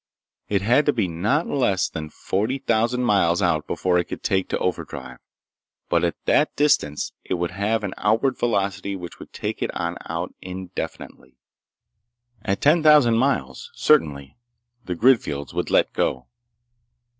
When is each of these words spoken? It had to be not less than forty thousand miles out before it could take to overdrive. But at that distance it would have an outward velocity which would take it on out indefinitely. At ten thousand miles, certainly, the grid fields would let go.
It 0.49 0.63
had 0.63 0.87
to 0.87 0.93
be 0.93 1.07
not 1.07 1.45
less 1.45 1.87
than 1.87 2.09
forty 2.09 2.57
thousand 2.57 3.03
miles 3.03 3.39
out 3.39 3.67
before 3.67 3.99
it 3.99 4.05
could 4.05 4.23
take 4.23 4.49
to 4.49 4.57
overdrive. 4.57 5.19
But 5.89 6.03
at 6.03 6.15
that 6.25 6.55
distance 6.55 7.13
it 7.23 7.35
would 7.35 7.51
have 7.51 7.83
an 7.83 7.93
outward 7.97 8.35
velocity 8.39 8.95
which 8.95 9.19
would 9.19 9.31
take 9.31 9.61
it 9.61 9.69
on 9.75 9.97
out 10.07 10.33
indefinitely. 10.41 11.37
At 12.43 12.61
ten 12.61 12.81
thousand 12.81 13.19
miles, 13.19 13.69
certainly, 13.75 14.35
the 14.85 14.95
grid 14.95 15.21
fields 15.21 15.53
would 15.53 15.69
let 15.69 15.93
go. 15.93 16.25